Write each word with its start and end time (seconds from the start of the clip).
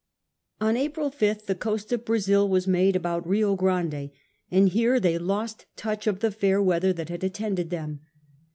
On 0.59 0.77
April 0.77 1.11
5th 1.11 1.45
the 1.45 1.53
coast 1.53 1.91
of 1.93 2.05
Brazil 2.05 2.49
was 2.49 2.65
made 2.65 2.95
about 2.95 3.27
Rio 3.27 3.55
Grande, 3.55 4.09
and 4.49 4.69
here 4.69 4.99
they 4.99 5.19
lost 5.19 5.67
touch 5.75 6.07
of 6.07 6.21
the 6.21 6.31
fair 6.31 6.59
weather 6.59 6.91
that 6.91 7.09
had 7.09 7.23
attended 7.23 7.69
them. 7.69 7.99